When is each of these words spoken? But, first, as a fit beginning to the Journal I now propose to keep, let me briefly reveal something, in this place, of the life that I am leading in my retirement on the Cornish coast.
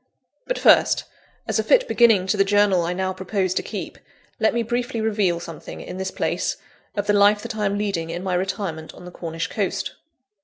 But, 0.47 0.57
first, 0.57 1.03
as 1.47 1.59
a 1.59 1.63
fit 1.63 1.87
beginning 1.87 2.25
to 2.25 2.35
the 2.35 2.43
Journal 2.43 2.81
I 2.81 2.91
now 2.91 3.13
propose 3.13 3.53
to 3.53 3.61
keep, 3.61 3.99
let 4.39 4.51
me 4.51 4.63
briefly 4.63 4.99
reveal 4.99 5.39
something, 5.39 5.79
in 5.79 5.97
this 5.97 6.09
place, 6.09 6.57
of 6.97 7.05
the 7.05 7.13
life 7.13 7.43
that 7.43 7.55
I 7.55 7.65
am 7.67 7.77
leading 7.77 8.09
in 8.09 8.23
my 8.23 8.33
retirement 8.33 8.95
on 8.95 9.05
the 9.05 9.11
Cornish 9.11 9.45
coast. 9.45 9.93